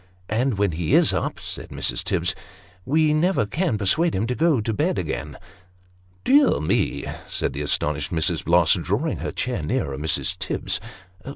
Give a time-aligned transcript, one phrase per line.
[0.41, 2.03] "And when he is up," said Mrs.
[2.03, 2.33] Tibbs,"
[2.93, 5.37] we never can persuade him to go to bed again.""
[6.23, 8.43] Dear me!" said the astonished Mrs.
[8.43, 10.39] Blosg, drawing her chair nearer Mrs.
[10.39, 10.79] Tibbs.